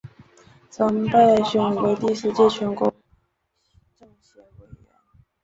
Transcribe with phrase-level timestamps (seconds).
[0.71, 2.91] 曾被选为第四届全国
[3.99, 4.87] 政协委员。